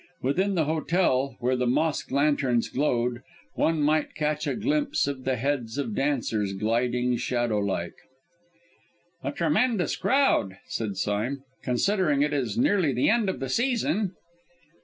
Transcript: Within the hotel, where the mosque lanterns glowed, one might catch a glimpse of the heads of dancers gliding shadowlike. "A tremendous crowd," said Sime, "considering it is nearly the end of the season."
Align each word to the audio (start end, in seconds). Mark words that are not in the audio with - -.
Within 0.23 0.55
the 0.55 0.65
hotel, 0.65 1.37
where 1.39 1.55
the 1.55 1.67
mosque 1.67 2.09
lanterns 2.09 2.69
glowed, 2.69 3.21
one 3.53 3.83
might 3.83 4.15
catch 4.15 4.47
a 4.47 4.55
glimpse 4.55 5.05
of 5.05 5.25
the 5.25 5.35
heads 5.35 5.77
of 5.77 5.93
dancers 5.93 6.53
gliding 6.53 7.17
shadowlike. 7.17 7.93
"A 9.23 9.31
tremendous 9.31 9.95
crowd," 9.95 10.57
said 10.65 10.97
Sime, 10.97 11.43
"considering 11.61 12.23
it 12.23 12.33
is 12.33 12.57
nearly 12.57 12.93
the 12.93 13.11
end 13.11 13.29
of 13.29 13.39
the 13.39 13.47
season." 13.47 14.13